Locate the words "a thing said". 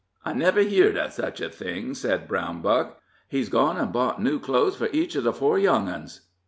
1.41-2.27